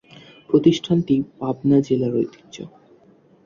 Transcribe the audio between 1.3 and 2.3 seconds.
পাবনা জেলার